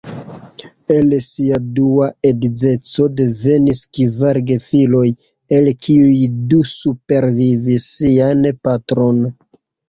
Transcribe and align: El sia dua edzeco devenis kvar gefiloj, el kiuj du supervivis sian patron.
El 0.93 1.11
sia 1.25 1.57
dua 1.79 2.07
edzeco 2.29 3.05
devenis 3.19 3.81
kvar 3.97 4.39
gefiloj, 4.53 5.03
el 5.59 5.69
kiuj 5.89 6.17
du 6.55 6.63
supervivis 6.73 7.87
sian 8.01 8.43
patron. 8.71 9.23